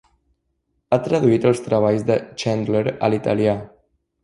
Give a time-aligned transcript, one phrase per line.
[0.89, 3.57] Ha traduït els treballs de Chandler a l'italià.